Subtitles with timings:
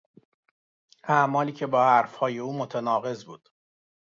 [1.03, 3.49] اعمالی که با حرفهای او متناقض بود